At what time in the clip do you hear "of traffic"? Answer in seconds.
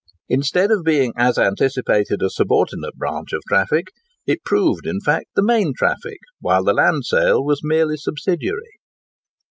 3.33-3.89